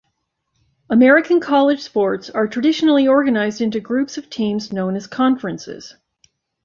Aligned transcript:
American 0.89 1.39
college 1.39 1.81
sports 1.81 2.31
are 2.31 2.47
traditionally 2.47 3.07
organized 3.07 3.61
into 3.61 3.79
groups 3.79 4.17
of 4.17 4.31
teams 4.31 4.73
known 4.73 4.95
as 4.95 5.05
conferences. 5.05 5.93